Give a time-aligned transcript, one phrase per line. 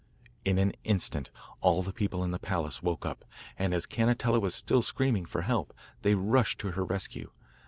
[0.43, 1.29] In an instant
[1.59, 3.23] all the people in the palace woke up,
[3.55, 7.29] and as Cannetella was still screaming for help, they rushed to her rescue.